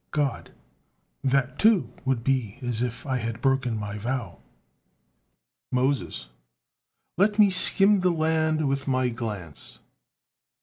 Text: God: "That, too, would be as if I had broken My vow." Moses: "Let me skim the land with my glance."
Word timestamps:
God: 0.09 0.49
"That, 1.23 1.59
too, 1.59 1.91
would 2.05 2.23
be 2.23 2.57
as 2.63 2.81
if 2.81 3.05
I 3.05 3.17
had 3.17 3.39
broken 3.39 3.77
My 3.77 3.99
vow." 3.99 4.39
Moses: 5.71 6.27
"Let 7.19 7.37
me 7.37 7.51
skim 7.51 7.99
the 7.99 8.09
land 8.09 8.67
with 8.67 8.87
my 8.87 9.09
glance." 9.09 9.77